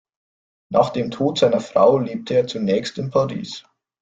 [0.71, 3.65] Nach dem Tod seiner Frau lebte er zunächst in Paris.